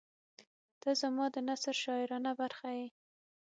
•ته 0.81 0.89
زما 1.01 1.25
د 1.33 1.37
نثر 1.47 1.75
شاعرانه 1.83 2.31
برخه 2.41 2.69
یې. 2.77 2.87